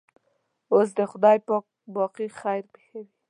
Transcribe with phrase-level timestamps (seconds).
[0.73, 3.13] اوس دې خدای پاک باقي خیر پېښوي.